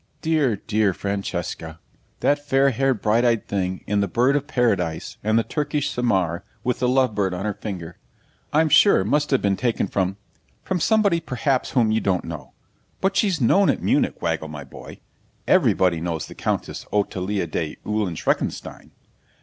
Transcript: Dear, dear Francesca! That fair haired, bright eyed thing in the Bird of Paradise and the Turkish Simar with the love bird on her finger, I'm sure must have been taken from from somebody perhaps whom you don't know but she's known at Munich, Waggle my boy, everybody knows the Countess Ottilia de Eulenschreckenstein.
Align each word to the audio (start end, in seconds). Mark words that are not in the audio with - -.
Dear, 0.23 0.55
dear 0.55 0.95
Francesca! 0.95 1.79
That 2.21 2.43
fair 2.43 2.71
haired, 2.71 3.03
bright 3.03 3.23
eyed 3.23 3.47
thing 3.47 3.83
in 3.85 3.99
the 3.99 4.07
Bird 4.07 4.35
of 4.35 4.47
Paradise 4.47 5.17
and 5.23 5.37
the 5.37 5.43
Turkish 5.43 5.91
Simar 5.91 6.43
with 6.63 6.79
the 6.79 6.87
love 6.89 7.13
bird 7.13 7.35
on 7.35 7.45
her 7.45 7.53
finger, 7.53 7.99
I'm 8.51 8.67
sure 8.67 9.03
must 9.03 9.29
have 9.29 9.43
been 9.43 9.55
taken 9.57 9.85
from 9.87 10.17
from 10.63 10.79
somebody 10.79 11.19
perhaps 11.19 11.73
whom 11.73 11.91
you 11.91 12.01
don't 12.01 12.25
know 12.25 12.53
but 12.99 13.15
she's 13.15 13.39
known 13.39 13.69
at 13.69 13.83
Munich, 13.83 14.23
Waggle 14.23 14.47
my 14.47 14.63
boy, 14.63 15.01
everybody 15.47 16.01
knows 16.01 16.25
the 16.25 16.33
Countess 16.33 16.87
Ottilia 16.91 17.45
de 17.45 17.77
Eulenschreckenstein. 17.85 18.89